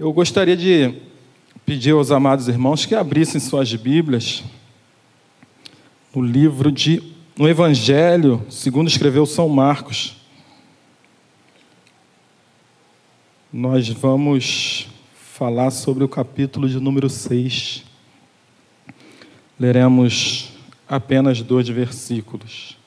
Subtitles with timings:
[0.00, 0.94] Eu gostaria de
[1.66, 4.42] pedir aos amados irmãos que abrissem suas Bíblias
[6.16, 10.16] no livro de no Evangelho, segundo escreveu São Marcos.
[13.52, 17.84] Nós vamos falar sobre o capítulo de número 6.
[19.58, 20.54] Leremos
[20.88, 22.79] apenas dois versículos.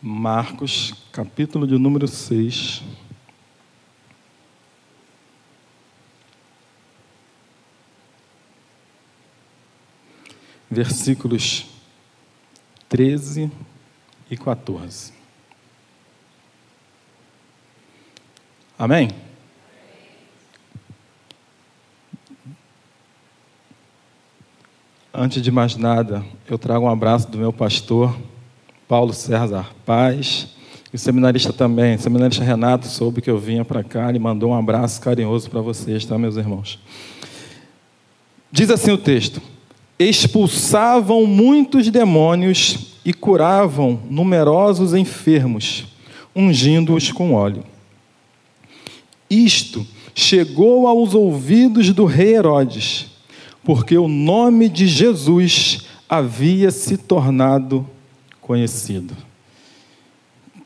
[0.00, 2.84] Marcos, capítulo de número 6.
[10.70, 11.66] Versículos
[12.88, 13.50] 13
[14.30, 15.12] e 14.
[18.78, 19.10] Amém?
[25.12, 28.16] Antes de mais nada, eu trago um abraço do meu pastor,
[28.88, 30.48] Paulo César Paz,
[30.90, 34.50] e o seminarista também, o seminarista Renato, soube que eu vinha para cá, e mandou
[34.50, 36.78] um abraço carinhoso para vocês, tá, meus irmãos?
[38.50, 39.42] Diz assim o texto:
[39.98, 45.84] expulsavam muitos demônios e curavam numerosos enfermos,
[46.34, 47.64] ungindo-os com óleo.
[49.28, 53.06] Isto chegou aos ouvidos do rei Herodes,
[53.62, 57.86] porque o nome de Jesus havia se tornado
[58.48, 59.14] conhecido.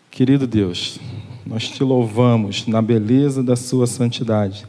[0.09, 1.01] Querido Deus,
[1.45, 4.65] nós te louvamos na beleza da Sua santidade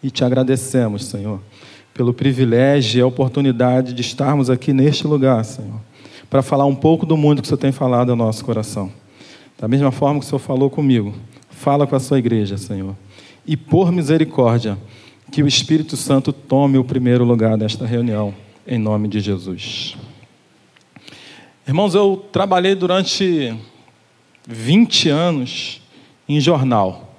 [0.00, 1.40] e te agradecemos, Senhor,
[1.92, 5.80] pelo privilégio e a oportunidade de estarmos aqui neste lugar, Senhor,
[6.30, 8.92] para falar um pouco do mundo que o Senhor tem falado ao nosso coração.
[9.58, 11.12] Da mesma forma que o Senhor falou comigo,
[11.50, 12.94] fala com a Sua igreja, Senhor.
[13.44, 14.78] E por misericórdia,
[15.32, 18.32] que o Espírito Santo tome o primeiro lugar nesta reunião,
[18.68, 19.96] em nome de Jesus.
[21.64, 23.56] Irmãos, eu trabalhei durante
[24.48, 25.80] 20 anos
[26.28, 27.14] em jornal.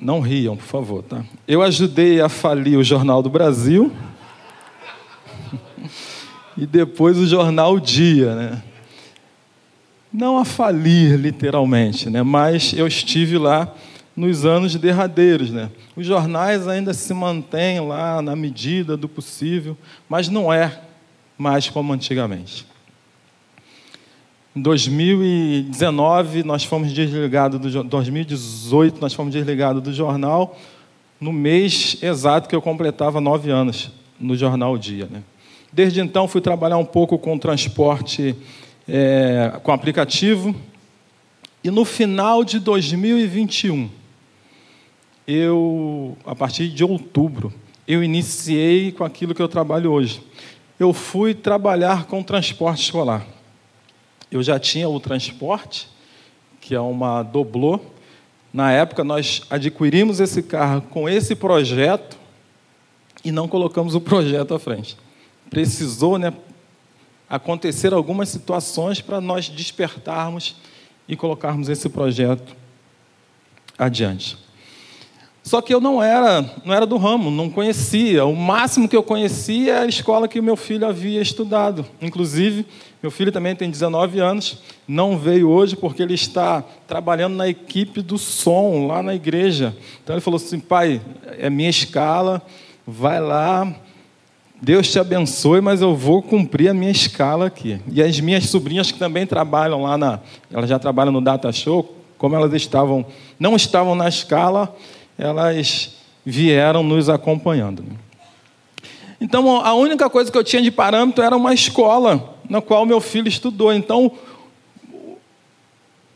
[0.00, 1.22] Não riam, por favor, tá?
[1.46, 3.92] Eu ajudei a falir o Jornal do Brasil
[6.56, 8.62] e depois o Jornal Dia, né?
[10.10, 12.22] Não a falir, literalmente, né?
[12.22, 13.74] Mas eu estive lá
[14.16, 15.70] nos anos derradeiros, né?
[15.94, 19.76] Os jornais ainda se mantêm lá na medida do possível,
[20.08, 20.80] mas não é
[21.42, 22.64] mais como antigamente.
[24.54, 30.56] Em 2019 nós fomos desligados do 2018 nós fomos desligados do jornal
[31.20, 35.08] no mês exato que eu completava nove anos no jornal Dia.
[35.10, 35.22] Né?
[35.72, 38.36] Desde então fui trabalhar um pouco com transporte
[38.86, 40.54] é, com aplicativo
[41.64, 43.90] e no final de 2021
[45.26, 47.52] eu a partir de outubro
[47.88, 50.22] eu iniciei com aquilo que eu trabalho hoje
[50.82, 53.24] eu fui trabalhar com transporte escolar.
[54.30, 55.88] Eu já tinha o transporte,
[56.60, 57.78] que é uma doblô.
[58.52, 62.18] Na época, nós adquirimos esse carro com esse projeto
[63.24, 64.96] e não colocamos o projeto à frente.
[65.48, 66.32] Precisou né,
[67.28, 70.56] acontecer algumas situações para nós despertarmos
[71.06, 72.56] e colocarmos esse projeto
[73.78, 74.41] adiante.
[75.42, 78.24] Só que eu não era, não era do ramo, não conhecia.
[78.24, 81.84] O máximo que eu conhecia era a escola que o meu filho havia estudado.
[82.00, 82.64] Inclusive,
[83.02, 88.00] meu filho também tem 19 anos, não veio hoje porque ele está trabalhando na equipe
[88.00, 89.76] do som lá na igreja.
[90.02, 91.00] Então ele falou assim: pai,
[91.38, 92.40] é minha escala,
[92.86, 93.74] vai lá,
[94.64, 97.80] Deus te abençoe, mas eu vou cumprir a minha escala aqui.
[97.90, 100.20] E as minhas sobrinhas que também trabalham lá na,
[100.52, 103.04] elas já trabalham no Data Show, como elas estavam,
[103.40, 104.72] não estavam na escala,
[105.18, 107.84] elas vieram nos acompanhando.
[109.20, 113.00] Então, a única coisa que eu tinha de parâmetro era uma escola na qual meu
[113.00, 113.72] filho estudou.
[113.72, 114.12] Então,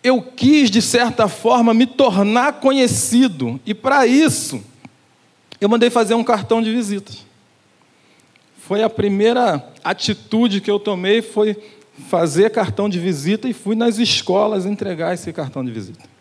[0.03, 3.61] eu quis, de certa forma, me tornar conhecido.
[3.65, 4.62] E para isso,
[5.61, 7.25] eu mandei fazer um cartão de visitas.
[8.59, 11.57] Foi a primeira atitude que eu tomei, foi
[12.09, 16.16] fazer cartão de visita e fui nas escolas entregar esse cartão de visita.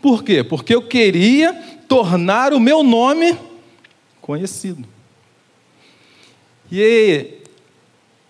[0.00, 0.42] Por quê?
[0.42, 1.52] Porque eu queria
[1.86, 3.36] tornar o meu nome
[4.20, 4.86] conhecido.
[6.70, 7.40] E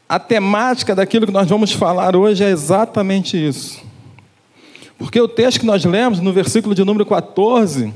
[0.08, 3.82] a temática daquilo que nós vamos falar hoje é exatamente isso.
[4.98, 7.94] Porque o texto que nós lemos, no versículo de número 14,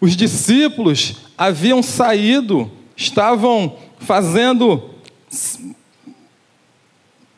[0.00, 4.90] os discípulos haviam saído, estavam fazendo,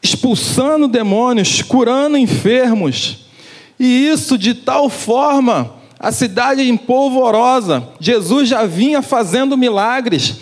[0.02, 3.27] expulsando demônios, curando enfermos,
[3.78, 10.36] e isso de tal forma, a cidade empolvorosa, Jesus já vinha fazendo milagres.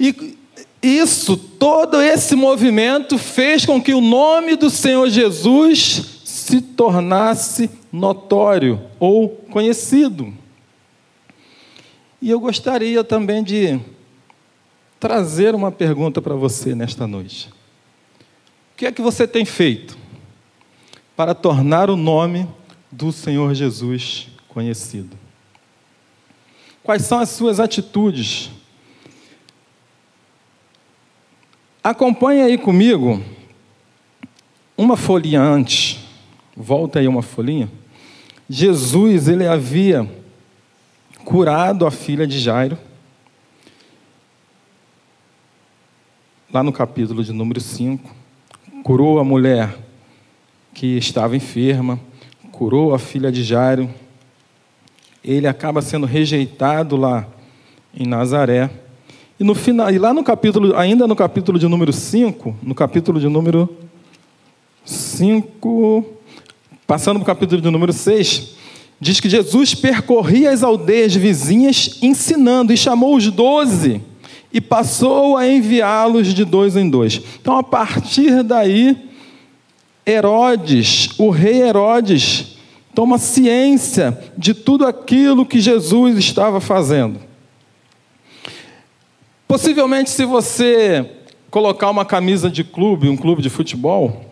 [0.00, 0.36] E
[0.82, 8.80] isso, todo esse movimento fez com que o nome do Senhor Jesus se tornasse notório
[8.98, 10.32] ou conhecido.
[12.22, 13.78] E eu gostaria também de
[14.98, 17.48] trazer uma pergunta para você nesta noite.
[18.72, 19.96] O que é que você tem feito
[21.16, 22.48] para tornar o nome
[22.90, 25.16] do Senhor Jesus conhecido?
[26.82, 28.50] Quais são as suas atitudes?
[31.82, 33.22] Acompanhe aí comigo
[34.76, 35.98] uma folhinha antes.
[36.56, 37.70] Volta aí uma folhinha.
[38.48, 40.08] Jesus, ele havia
[41.24, 42.78] curado a filha de Jairo.
[46.50, 48.14] Lá no capítulo de número 5,
[48.82, 49.76] curou a mulher
[50.72, 52.00] que estava enferma,
[52.58, 53.88] curou a filha de Jairo.
[55.22, 57.24] Ele acaba sendo rejeitado lá
[57.96, 58.68] em Nazaré.
[59.38, 63.20] E no final, e lá no capítulo, ainda no capítulo de número 5, no capítulo
[63.20, 63.72] de número
[64.84, 66.04] 5,
[66.84, 68.56] passando para o capítulo de número 6,
[69.00, 74.00] diz que Jesus percorria as aldeias vizinhas ensinando e chamou os doze
[74.52, 77.22] e passou a enviá-los de dois em dois.
[77.40, 79.07] Então, a partir daí,
[80.08, 82.56] Herodes, o rei Herodes,
[82.94, 87.20] toma ciência de tudo aquilo que Jesus estava fazendo.
[89.46, 91.10] Possivelmente, se você
[91.50, 94.24] colocar uma camisa de clube, um clube de futebol,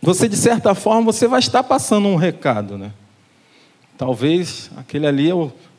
[0.00, 2.92] você de certa forma você vai estar passando um recado, né?
[3.98, 5.30] Talvez aquele ali,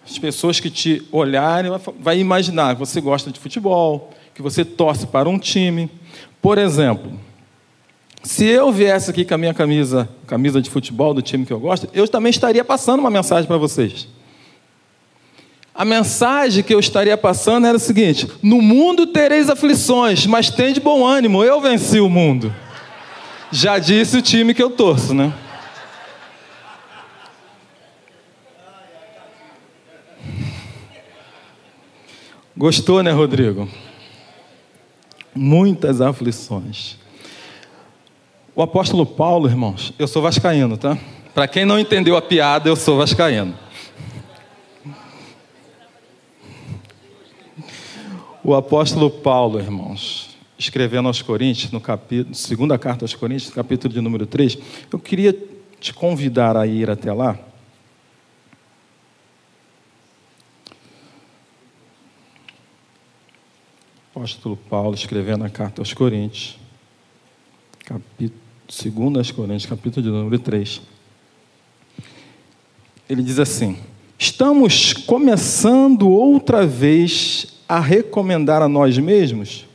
[0.05, 5.07] as pessoas que te olharem, vai imaginar que você gosta de futebol, que você torce
[5.07, 5.89] para um time.
[6.41, 7.17] Por exemplo,
[8.27, 11.59] se eu viesse aqui com a minha camisa, camisa de futebol do time que eu
[11.61, 14.05] gosto, eu também estaria passando uma mensagem para vocês.
[15.73, 20.73] A mensagem que eu estaria passando era o seguinte: No mundo tereis aflições, mas tem
[20.73, 22.53] de bom ânimo, eu venci o mundo.
[23.49, 25.33] Já disse o time que eu torço, né?
[32.57, 33.69] Gostou, né, Rodrigo?
[35.33, 37.06] Muitas aflições.
[38.57, 40.97] O apóstolo Paulo, irmãos, eu sou vascaíno, tá?
[41.31, 43.55] Para quem não entendeu a piada, eu sou vascaíno.
[48.43, 54.01] O apóstolo Paulo, irmãos, escrevendo aos Coríntios, no capítulo, segunda carta aos Coríntios, capítulo de
[54.01, 54.57] número 3,
[54.91, 55.37] eu queria
[55.79, 57.37] te convidar a ir até lá.
[64.09, 66.57] Apóstolo Paulo escrevendo a carta aos Coríntios,
[67.85, 70.81] capítulo, segundo aos Coríntios, capítulo de número 3.
[73.09, 73.77] Ele diz assim:
[74.19, 79.65] Estamos começando outra vez a recomendar a nós mesmos?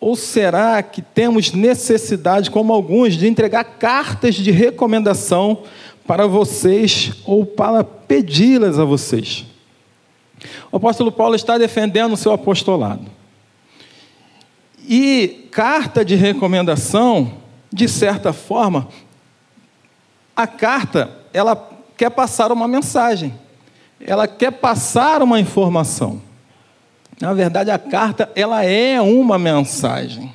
[0.00, 5.62] Ou será que temos necessidade, como alguns, de entregar cartas de recomendação
[6.06, 9.46] para vocês ou para pedi-las a vocês?
[10.70, 13.06] O apóstolo Paulo está defendendo o seu apostolado.
[14.86, 17.43] E carta de recomendação,
[17.74, 18.86] de certa forma,
[20.36, 23.34] a carta, ela quer passar uma mensagem,
[24.00, 26.22] ela quer passar uma informação.
[27.20, 30.32] Na verdade, a carta ela é uma mensagem.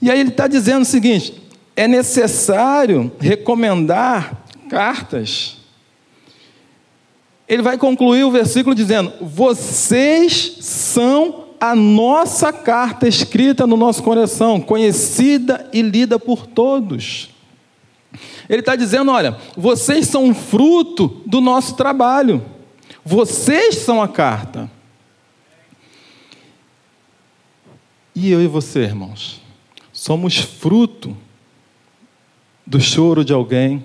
[0.00, 1.34] E aí ele está dizendo o seguinte:
[1.76, 5.58] é necessário recomendar cartas.
[7.46, 14.60] Ele vai concluir o versículo dizendo: Vocês são a nossa carta escrita no nosso coração,
[14.60, 17.30] conhecida e lida por todos.
[18.48, 22.44] Ele está dizendo: olha, vocês são fruto do nosso trabalho,
[23.04, 24.70] vocês são a carta.
[28.14, 29.42] E eu e você, irmãos,
[29.92, 31.14] somos fruto
[32.66, 33.84] do choro de alguém,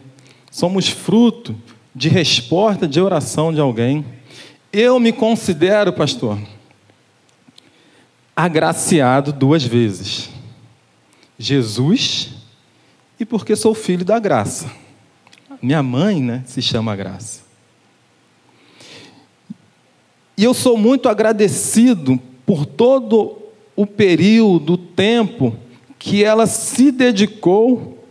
[0.49, 1.55] somos fruto
[1.93, 4.05] de resposta de oração de alguém.
[4.71, 6.37] Eu me considero, pastor,
[8.43, 10.29] agraciado duas vezes.
[11.37, 12.29] Jesus
[13.19, 14.71] e porque sou filho da graça.
[15.61, 17.41] Minha mãe, né, se chama Graça.
[20.35, 23.37] E eu sou muito agradecido por todo
[23.75, 25.55] o período, o tempo
[25.99, 28.03] que ela se dedicou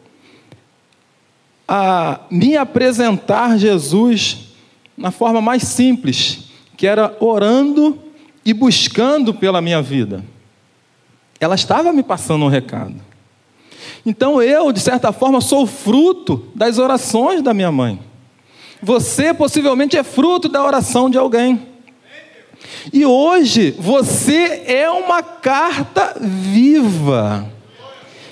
[1.66, 4.54] a me apresentar Jesus
[4.96, 7.98] na forma mais simples, que era orando
[8.44, 10.24] e buscando pela minha vida.
[11.38, 12.94] Ela estava me passando um recado.
[14.04, 18.00] Então eu, de certa forma, sou fruto das orações da minha mãe.
[18.82, 21.68] Você possivelmente é fruto da oração de alguém.
[22.92, 27.50] E hoje você é uma carta viva.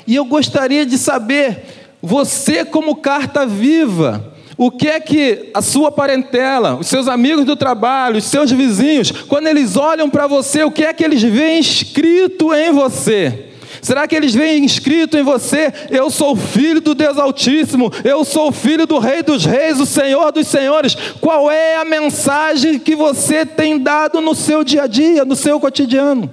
[0.06, 1.64] E eu gostaria de saber,
[2.00, 7.54] você como carta viva, o que é que a sua parentela, os seus amigos do
[7.54, 11.60] trabalho, os seus vizinhos, quando eles olham para você, o que é que eles veem
[11.60, 13.44] escrito em você?
[13.80, 18.50] Será que eles veem escrito em você: Eu sou filho do Deus Altíssimo, eu sou
[18.50, 20.96] filho do Rei dos Reis, o Senhor dos Senhores?
[21.20, 25.60] Qual é a mensagem que você tem dado no seu dia a dia, no seu
[25.60, 26.32] cotidiano?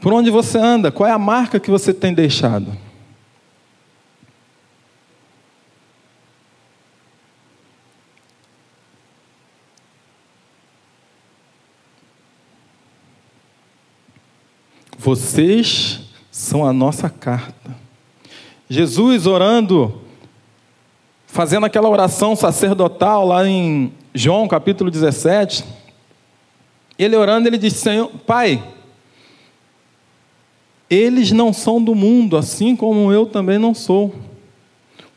[0.00, 0.90] Por onde você anda?
[0.90, 2.83] Qual é a marca que você tem deixado?
[15.04, 17.76] Vocês são a nossa carta.
[18.70, 20.00] Jesus orando,
[21.26, 25.62] fazendo aquela oração sacerdotal lá em João capítulo 17,
[26.98, 28.64] ele orando, ele diz: Senhor, Pai,
[30.88, 34.14] eles não são do mundo, assim como eu também não sou.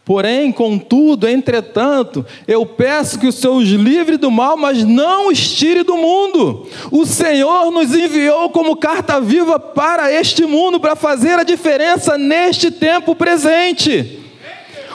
[0.07, 5.51] Porém, contudo, entretanto, eu peço que o Senhor os livre do mal, mas não os
[5.51, 6.65] tire do mundo.
[6.89, 12.71] O Senhor nos enviou como carta viva para este mundo, para fazer a diferença neste
[12.71, 14.21] tempo presente.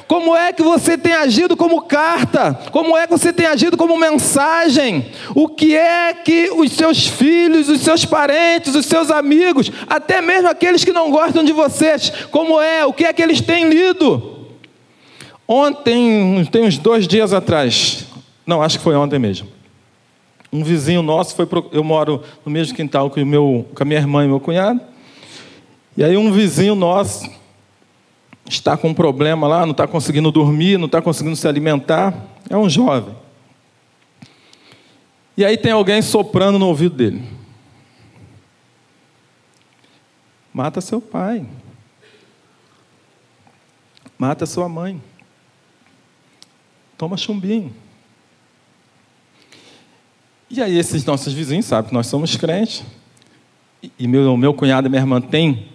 [0.08, 2.58] Como é que você tem agido como carta?
[2.70, 5.12] Como é que você tem agido como mensagem?
[5.34, 10.48] O que é que os seus filhos, os seus parentes, os seus amigos, até mesmo
[10.48, 12.86] aqueles que não gostam de vocês, como é?
[12.86, 14.41] O que é que eles têm lido?
[15.54, 18.06] Ontem, tem uns dois dias atrás,
[18.46, 19.46] não, acho que foi ontem mesmo.
[20.50, 23.84] Um vizinho nosso foi, pro, eu moro no mesmo quintal que, o meu, com a
[23.84, 24.80] minha irmã e meu cunhado.
[25.94, 27.30] E aí um vizinho nosso
[28.48, 32.14] está com um problema lá, não está conseguindo dormir, não está conseguindo se alimentar.
[32.48, 33.14] É um jovem.
[35.36, 37.22] E aí tem alguém soprando no ouvido dele.
[40.50, 41.44] Mata seu pai.
[44.18, 45.11] Mata sua mãe
[47.02, 47.74] toma chumbinho.
[50.48, 52.84] E aí esses nossos vizinhos sabem que nós somos crentes.
[53.98, 55.66] E meu, meu cunhado e minha irmã têm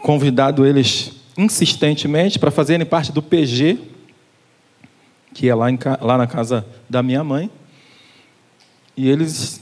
[0.00, 3.80] convidado eles insistentemente para fazerem parte do PG,
[5.34, 7.50] que é lá, em, lá na casa da minha mãe.
[8.96, 9.60] E eles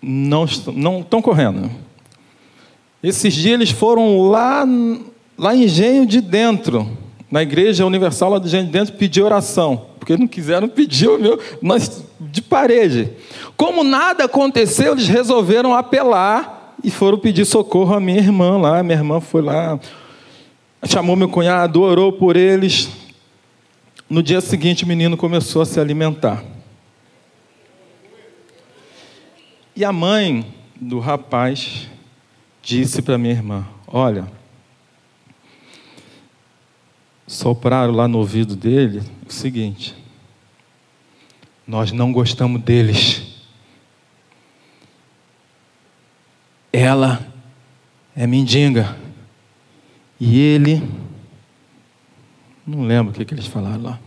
[0.00, 1.70] não, não estão correndo.
[3.02, 4.64] Esses dias eles foram lá,
[5.36, 6.96] lá em Engenho de Dentro,
[7.30, 11.38] na Igreja Universal lá do de Dentro, pedir oração porque não quiseram pedir o meu,
[11.60, 13.10] nós de parede.
[13.54, 18.82] Como nada aconteceu, eles resolveram apelar e foram pedir socorro à minha irmã lá.
[18.82, 19.78] Minha irmã foi lá,
[20.86, 22.88] chamou meu cunhado, orou por eles.
[24.08, 26.42] No dia seguinte, o menino começou a se alimentar.
[29.76, 30.46] E a mãe
[30.80, 31.88] do rapaz
[32.62, 34.26] disse para minha irmã: Olha,
[37.30, 39.94] sopraram lá no ouvido dele o seguinte:
[41.64, 43.22] nós não gostamos deles.
[46.72, 47.24] Ela
[48.16, 48.96] é mendiga.
[50.18, 50.82] E ele.
[52.66, 54.00] Não lembro o que, que eles falaram lá.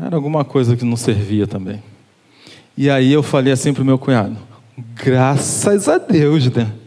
[0.00, 1.82] Era alguma coisa que não servia também.
[2.76, 4.36] E aí eu falei assim para o meu cunhado:
[4.94, 6.83] graças a Deus, né?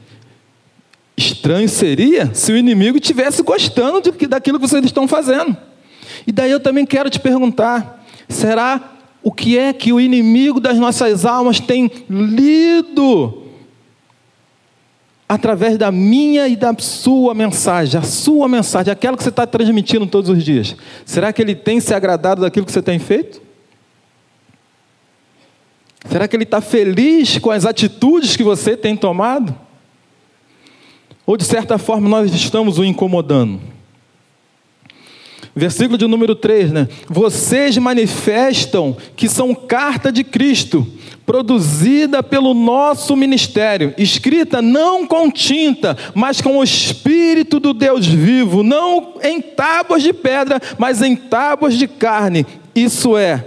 [1.48, 5.56] Estranho seria se o inimigo estivesse gostando de, daquilo que vocês estão fazendo.
[6.25, 10.77] E daí eu também quero te perguntar: será o que é que o inimigo das
[10.77, 13.44] nossas almas tem lido
[15.30, 20.06] através da minha e da sua mensagem, a sua mensagem, aquela que você está transmitindo
[20.06, 20.75] todos os dias?
[21.06, 23.42] Será que ele tem se agradado daquilo que você tem feito?
[26.10, 29.67] Será que ele está feliz com as atitudes que você tem tomado?
[31.27, 33.60] Ou de certa forma nós estamos o incomodando.
[35.53, 36.88] Versículo de número 3, né?
[37.10, 40.88] Vocês manifestam que são carta de Cristo,
[41.25, 48.63] produzida pelo nosso ministério, escrita não com tinta, mas com o Espírito do Deus vivo,
[48.63, 53.43] não em tábuas de pedra, mas em tábuas de carne, isso é,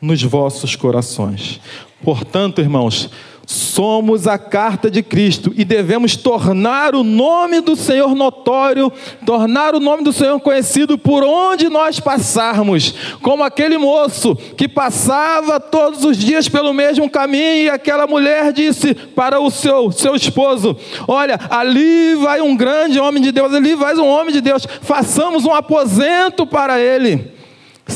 [0.00, 1.60] nos vossos corações.
[2.02, 3.10] Portanto, irmãos,
[3.50, 8.92] Somos a carta de Cristo e devemos tornar o nome do Senhor notório,
[9.26, 15.58] tornar o nome do Senhor conhecido por onde nós passarmos, como aquele moço que passava
[15.58, 20.76] todos os dias pelo mesmo caminho e aquela mulher disse para o seu, seu esposo:
[21.08, 25.44] Olha, ali vai um grande homem de Deus, ali vai um homem de Deus, façamos
[25.44, 27.39] um aposento para ele.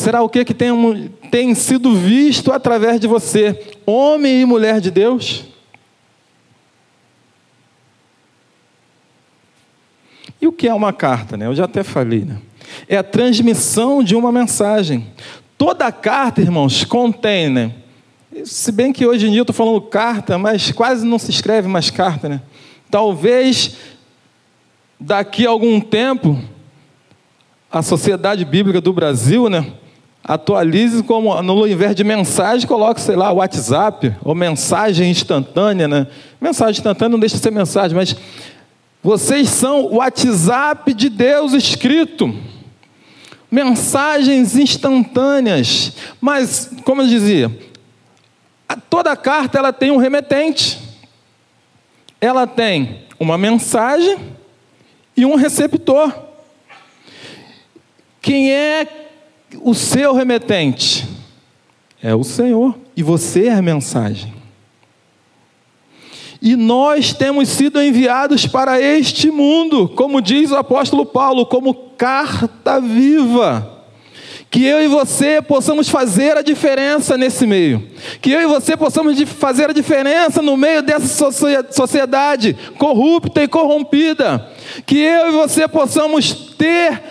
[0.05, 4.91] Será o que que tem, tem sido visto através de você, homem e mulher de
[4.91, 5.47] Deus?
[10.39, 11.39] E o que é uma carta?
[11.39, 11.47] Né?
[11.47, 12.21] Eu já até falei.
[12.21, 12.37] Né?
[12.87, 15.07] É a transmissão de uma mensagem.
[15.57, 17.73] Toda carta, irmãos, contém, né?
[18.45, 21.67] Se bem que hoje em dia eu estou falando carta, mas quase não se escreve
[21.67, 22.43] mais carta, né?
[22.91, 23.75] Talvez
[25.01, 26.39] daqui a algum tempo
[27.73, 29.73] a Sociedade Bíblica do Brasil, né?
[30.27, 36.07] Atualize como no invés de mensagem, coloque, sei lá, WhatsApp ou mensagem instantânea, né?
[36.41, 38.17] Mensagem instantânea não deixa de ser mensagem, mas
[39.03, 42.35] vocês são o WhatsApp de Deus escrito
[43.51, 45.93] mensagens instantâneas.
[46.21, 47.57] Mas, como eu dizia,
[48.91, 50.81] toda carta ela tem um remetente.
[52.21, 54.19] Ela tem uma mensagem
[55.17, 56.13] e um receptor.
[58.21, 59.04] Quem é
[59.63, 61.07] o seu remetente?
[62.03, 62.75] É o Senhor.
[62.97, 64.35] E você é a mensagem.
[66.41, 72.79] E nós temos sido enviados para este mundo, como diz o apóstolo Paulo, como carta
[72.79, 73.71] viva.
[74.51, 77.89] Que eu e você possamos fazer a diferença nesse meio.
[78.21, 81.31] Que eu e você possamos fazer a diferença no meio dessa
[81.73, 84.47] sociedade corrupta e corrompida.
[84.85, 87.03] Que eu e você possamos ter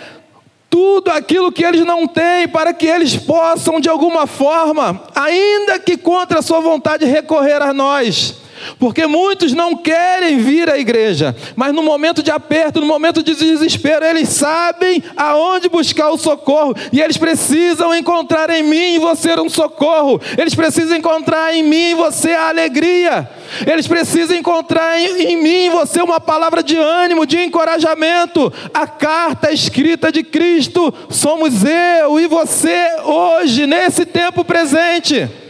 [0.74, 5.96] tudo aquilo que eles não têm, para que eles possam, de alguma forma, ainda que
[5.96, 8.34] contra a sua vontade, recorrer a nós
[8.78, 13.34] porque muitos não querem vir à igreja, mas no momento de aperto, no momento de
[13.34, 19.34] desespero, eles sabem aonde buscar o socorro, e eles precisam encontrar em mim e você
[19.40, 23.28] um socorro, eles precisam encontrar em mim e você a alegria,
[23.66, 28.52] eles precisam encontrar em, em mim e você uma palavra de ânimo, de encorajamento.
[28.72, 35.43] A carta escrita de Cristo somos eu e você hoje, nesse tempo presente.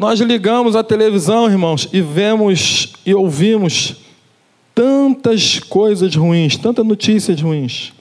[0.00, 3.96] Nós ligamos a televisão, irmãos, e vemos e ouvimos
[4.74, 7.92] tantas coisas ruins, tantas notícias ruins.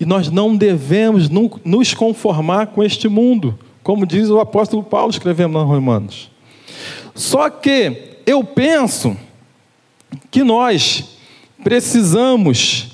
[0.00, 1.28] E nós não devemos
[1.64, 6.28] nos conformar com este mundo, como diz o apóstolo Paulo escrevendo nos Romanos.
[7.14, 9.16] Só que eu penso
[10.28, 11.04] que nós
[11.62, 12.88] precisamos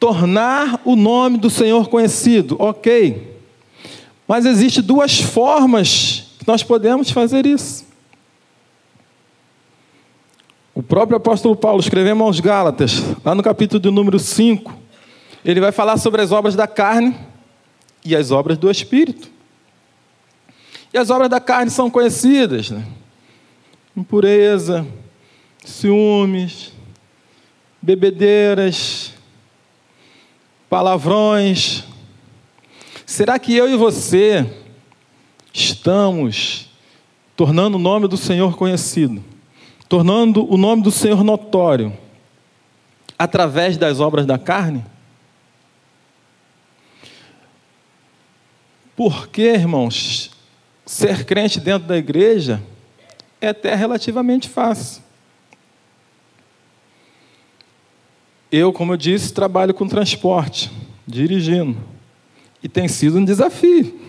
[0.00, 3.33] tornar o nome do Senhor conhecido, ok.
[4.26, 7.84] Mas existem duas formas que nós podemos fazer isso.
[10.74, 14.76] O próprio apóstolo Paulo, escrevendo aos Gálatas, lá no capítulo de número 5,
[15.44, 17.14] ele vai falar sobre as obras da carne
[18.04, 19.30] e as obras do Espírito.
[20.92, 22.84] E as obras da carne são conhecidas, né?
[23.96, 24.86] Impureza,
[25.64, 26.72] ciúmes,
[27.80, 29.12] bebedeiras,
[30.68, 31.84] palavrões,
[33.14, 34.44] Será que eu e você
[35.52, 36.68] estamos
[37.36, 39.22] tornando o nome do Senhor conhecido,
[39.88, 41.96] tornando o nome do Senhor notório
[43.16, 44.84] através das obras da carne?
[48.96, 50.32] Porque, irmãos,
[50.84, 52.60] ser crente dentro da igreja
[53.40, 55.04] é até relativamente fácil.
[58.50, 60.68] Eu, como eu disse, trabalho com transporte,
[61.06, 61.93] dirigindo.
[62.64, 64.00] E tem sido um desafio.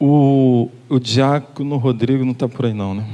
[0.00, 3.06] O, o diácono Rodrigo não está por aí, não, né?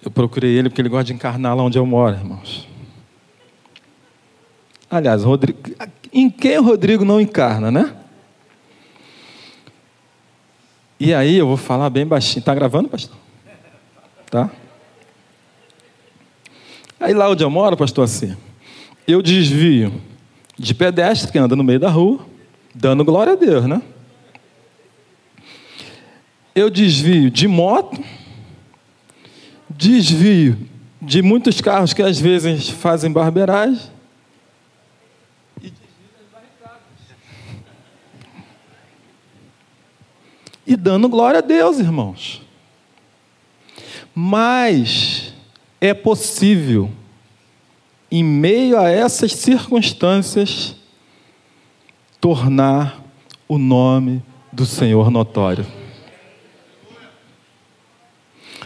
[0.00, 2.68] Eu procurei ele porque ele gosta de encarnar lá onde eu moro, irmãos.
[4.88, 5.58] Aliás, Rodrigo,
[6.12, 7.96] em quem o Rodrigo não encarna, né?
[10.98, 12.38] E aí eu vou falar bem baixinho.
[12.38, 13.16] Está gravando, pastor?
[14.30, 14.48] Tá?
[17.00, 18.36] Aí lá onde eu moro, pastor, assim,
[19.08, 19.90] eu desvio
[20.58, 22.20] de pedestre que anda no meio da rua,
[22.74, 23.80] dando glória a Deus, né?
[26.54, 28.04] Eu desvio de moto,
[29.70, 30.68] desvio
[31.00, 33.80] de muitos carros que às vezes fazem barbeiragem.
[35.56, 36.82] E desvio das barricadas.
[40.66, 42.42] E dando glória a Deus, irmãos.
[44.14, 45.29] Mas
[45.80, 46.90] é possível,
[48.10, 50.76] em meio a essas circunstâncias,
[52.20, 53.02] tornar
[53.48, 55.66] o nome do Senhor notório.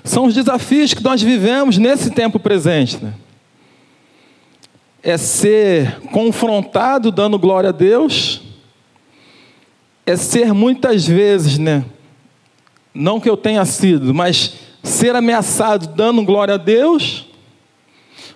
[0.03, 3.03] São os desafios que nós vivemos nesse tempo presente.
[3.03, 3.15] Né?
[5.03, 8.43] É ser confrontado dando glória a Deus,
[10.05, 11.85] é ser muitas vezes, né?
[12.93, 17.27] Não que eu tenha sido, mas ser ameaçado dando glória a Deus.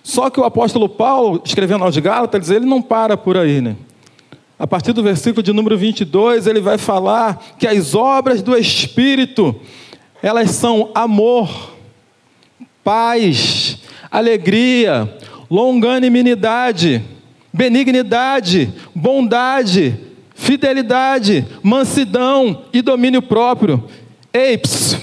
[0.03, 3.75] Só que o apóstolo Paulo, escrevendo aos Gálatas, ele não para por aí, né?
[4.57, 9.55] A partir do versículo de número 22, ele vai falar que as obras do Espírito,
[10.21, 11.73] elas são amor,
[12.83, 13.77] paz,
[14.11, 15.15] alegria,
[15.49, 17.01] longanimidade,
[17.53, 19.97] benignidade, bondade,
[20.33, 23.83] fidelidade, mansidão e domínio próprio.
[24.33, 24.97] Eips,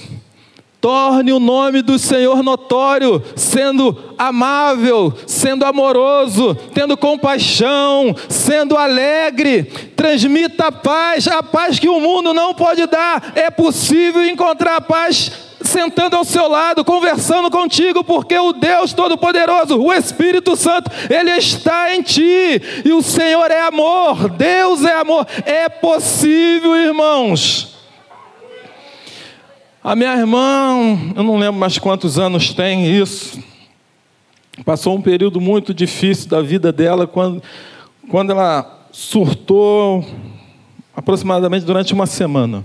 [0.81, 9.65] torne o nome do Senhor notório, sendo amável, sendo amoroso, tendo compaixão, sendo alegre,
[9.97, 13.33] transmita a paz, a paz que o mundo não pode dar.
[13.35, 19.93] É possível encontrar paz sentando ao seu lado, conversando contigo, porque o Deus Todo-Poderoso, o
[19.93, 25.69] Espírito Santo, Ele está em ti, e o Senhor é amor, Deus é amor, é
[25.69, 27.76] possível, irmãos.
[29.87, 33.41] A minha irmã, eu não lembro mais quantos anos tem isso,
[34.65, 37.41] passou um período muito difícil da vida dela, quando,
[38.11, 40.05] quando ela surtou
[40.93, 42.65] aproximadamente durante uma semana.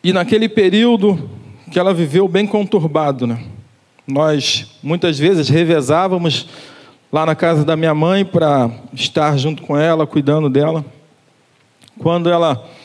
[0.00, 1.28] E naquele período
[1.68, 3.46] que ela viveu bem conturbado, né?
[4.06, 6.48] Nós muitas vezes revezávamos
[7.10, 10.84] lá na casa da minha mãe para estar junto com ela, cuidando dela.
[11.98, 12.77] Quando ela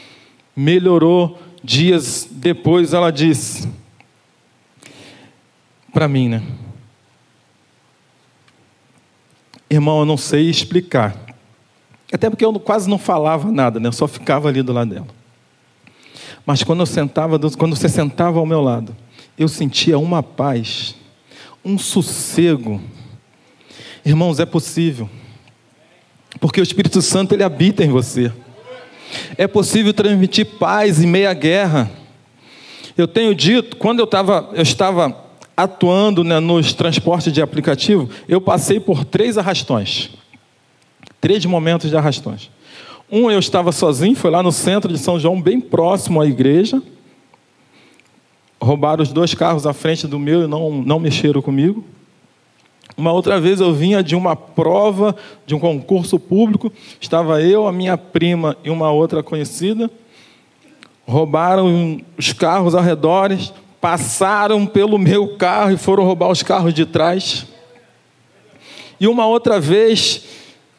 [0.55, 3.67] melhorou, dias depois ela disse
[5.93, 6.41] para mim, né?
[9.69, 11.15] Irmão, eu não sei explicar.
[12.11, 13.87] Até porque eu quase não falava nada, né?
[13.87, 15.07] Eu só ficava ali do lado dela.
[16.45, 18.95] Mas quando eu sentava, quando você sentava ao meu lado,
[19.37, 20.95] eu sentia uma paz,
[21.63, 22.81] um sossego.
[24.03, 25.09] Irmãos, é possível.
[26.39, 28.31] Porque o Espírito Santo ele habita em você.
[29.38, 31.91] É possível transmitir paz em meia guerra.
[32.97, 35.15] Eu tenho dito, quando eu, tava, eu estava
[35.56, 40.12] atuando né, nos transportes de aplicativo, eu passei por três arrastões.
[41.19, 42.49] Três momentos de arrastões.
[43.12, 46.82] Um eu estava sozinho, foi lá no centro de São João, bem próximo à igreja.
[48.60, 51.84] Roubaram os dois carros à frente do meu e não, não mexeram comigo.
[52.95, 57.71] Uma outra vez eu vinha de uma prova, de um concurso público, estava eu, a
[57.71, 59.89] minha prima e uma outra conhecida.
[61.06, 63.32] Roubaram os carros ao redor,
[63.82, 67.45] passaram pelo meu carro e foram roubar os carros de trás.
[68.99, 70.23] E uma outra vez,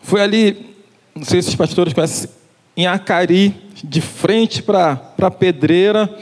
[0.03, 0.74] foi ali
[1.14, 2.29] não sei se os pastores conhecem,
[2.77, 6.12] em Acari, de frente para a pedreira,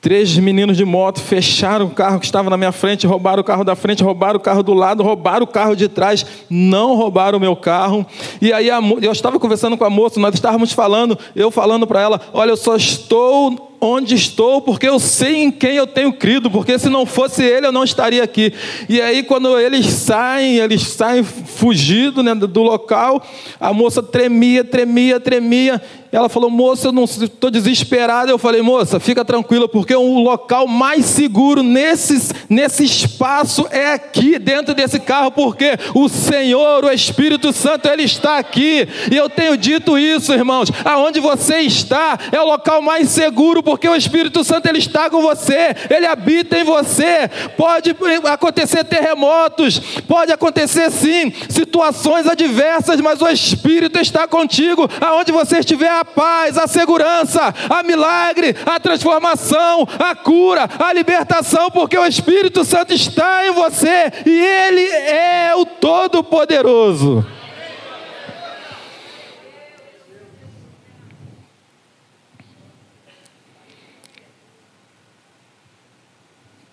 [0.00, 3.64] três meninos de moto fecharam o carro que estava na minha frente, roubaram o carro
[3.64, 7.40] da frente, roubaram o carro do lado, roubaram o carro de trás, não roubaram o
[7.40, 8.06] meu carro.
[8.40, 12.20] E aí eu estava conversando com a moça, nós estávamos falando, eu falando para ela:
[12.32, 16.78] Olha, eu só estou onde estou, porque eu sei em quem eu tenho crido, porque
[16.78, 18.52] se não fosse ele, eu não estaria aqui.
[18.88, 23.24] E aí, quando eles saem, eles saem fugidos né, do local,
[23.58, 25.80] a moça tremia, tremia, tremia.
[26.12, 28.32] Ela falou, moça, eu não estou desesperada.
[28.32, 34.36] Eu falei, moça, fica tranquila, porque o local mais seguro nesse, nesse espaço é aqui,
[34.38, 38.88] dentro desse carro, porque o Senhor, o Espírito Santo, Ele está aqui.
[39.10, 40.70] E eu tenho dito isso, irmãos.
[40.84, 45.22] Aonde você está é o local mais seguro, porque o Espírito Santo ele está com
[45.22, 47.30] você, ele habita em você.
[47.56, 49.78] Pode acontecer terremotos,
[50.08, 54.90] pode acontecer sim situações adversas, mas o Espírito está contigo.
[55.00, 61.70] Aonde você estiver, a paz, a segurança, a milagre, a transformação, a cura, a libertação,
[61.70, 67.24] porque o Espírito Santo está em você e ele é o Todo-Poderoso.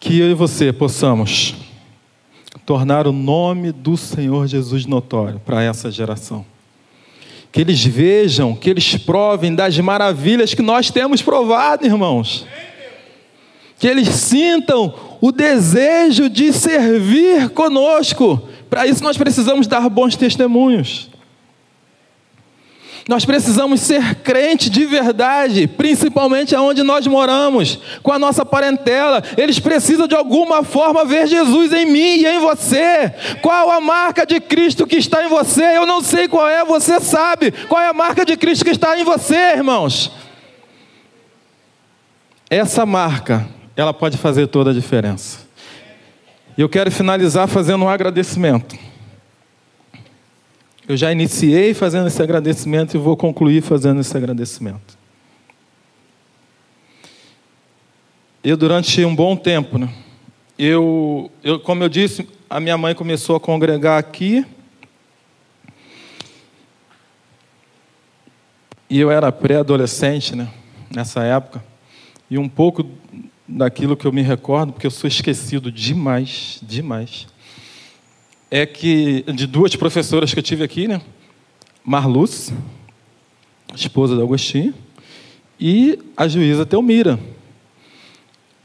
[0.08, 1.54] Que eu e você possamos
[2.65, 6.46] tornar o nome do Senhor Jesus notório para essa geração.
[7.52, 12.48] Que eles vejam, que eles provem das maravilhas que nós temos provado, irmãos.
[13.78, 18.48] Que eles sintam o desejo de servir conosco.
[18.70, 21.10] Para isso nós precisamos dar bons testemunhos.
[23.08, 29.24] Nós precisamos ser crente de verdade, principalmente aonde nós moramos, com a nossa parentela.
[29.38, 33.13] Eles precisam de alguma forma ver Jesus em mim e em você.
[33.41, 35.78] Qual a marca de Cristo que está em você?
[35.78, 37.52] Eu não sei qual é, você sabe.
[37.70, 40.12] Qual é a marca de Cristo que está em você, irmãos?
[42.50, 45.48] Essa marca, ela pode fazer toda a diferença.
[46.58, 48.87] E eu quero finalizar fazendo um agradecimento.
[50.88, 54.97] Eu já iniciei fazendo esse agradecimento e vou concluir fazendo esse agradecimento.
[58.50, 59.93] eu durante um bom tempo, né?
[60.58, 64.45] Eu, eu, como eu disse, a minha mãe começou a congregar aqui.
[68.89, 70.47] E eu era pré-adolescente, né?
[70.89, 71.62] Nessa época.
[72.32, 72.89] E um pouco
[73.45, 77.28] daquilo que eu me recordo, porque eu sou esquecido demais, demais,
[78.49, 81.01] é que de duas professoras que eu tive aqui, né?
[81.83, 82.53] Marluz,
[83.75, 84.73] esposa do Agostinho,
[85.60, 87.19] e a juíza Telmira.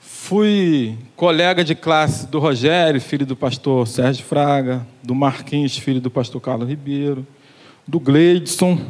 [0.01, 6.11] Fui colega de classe do Rogério, filho do pastor Sérgio Fraga, do Marquinhos, filho do
[6.11, 7.27] pastor Carlos Ribeiro,
[7.87, 8.81] do Gleidson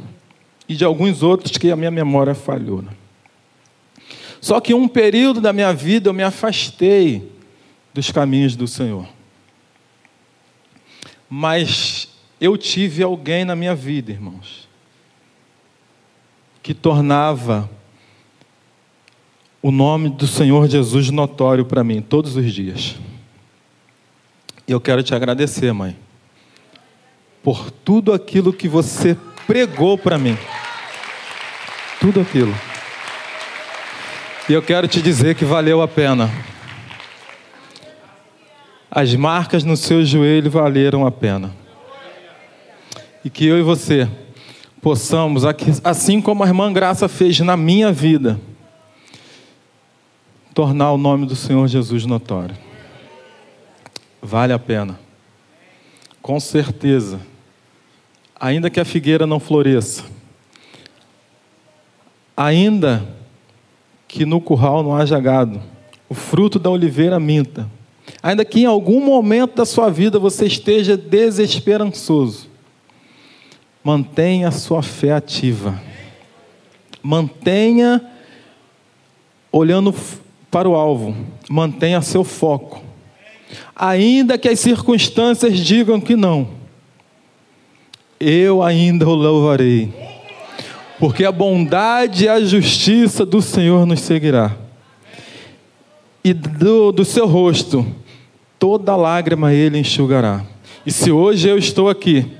[0.68, 2.82] e de alguns outros que a minha memória falhou.
[2.82, 2.92] Né?
[4.40, 7.30] Só que um período da minha vida eu me afastei
[7.94, 9.06] dos caminhos do Senhor.
[11.34, 14.68] Mas eu tive alguém na minha vida, irmãos,
[16.62, 17.70] que tornava
[19.62, 22.96] o nome do Senhor Jesus notório para mim todos os dias.
[24.68, 25.96] E eu quero te agradecer, mãe,
[27.42, 29.16] por tudo aquilo que você
[29.46, 30.36] pregou para mim.
[31.98, 32.54] Tudo aquilo.
[34.50, 36.30] E eu quero te dizer que valeu a pena.
[38.94, 41.50] As marcas no seu joelho valeram a pena.
[43.24, 44.06] E que eu e você
[44.82, 45.44] possamos,
[45.82, 48.38] assim como a irmã Graça fez na minha vida,
[50.52, 52.54] tornar o nome do Senhor Jesus notório.
[54.20, 55.00] Vale a pena.
[56.20, 57.18] Com certeza.
[58.38, 60.04] Ainda que a figueira não floresça,
[62.36, 63.08] ainda
[64.06, 65.62] que no curral não haja gado,
[66.10, 67.66] o fruto da oliveira minta.
[68.22, 72.48] Ainda que em algum momento da sua vida você esteja desesperançoso,
[73.82, 75.80] mantenha a sua fé ativa.
[77.02, 78.00] Mantenha
[79.50, 79.92] olhando
[80.50, 81.16] para o alvo,
[81.50, 82.82] mantenha seu foco.
[83.74, 86.48] Ainda que as circunstâncias digam que não,
[88.20, 89.92] eu ainda o louvarei
[91.02, 94.56] porque a bondade e a justiça do Senhor nos seguirá.
[96.22, 97.84] E do, do seu rosto,
[98.62, 100.44] toda lágrima ele enxugará.
[100.86, 102.30] E se hoje eu estou aqui,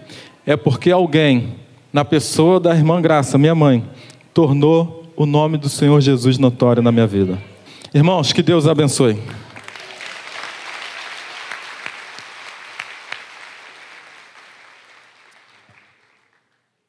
[0.47, 1.57] é porque alguém,
[1.93, 3.85] na pessoa da irmã Graça, minha mãe,
[4.33, 7.37] tornou o nome do Senhor Jesus notório na minha vida.
[7.93, 9.19] Irmãos, que Deus abençoe.